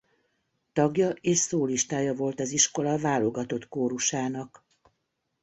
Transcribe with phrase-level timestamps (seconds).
[0.73, 4.65] Tagja és szólistája volt az iskola válogatott kórusának.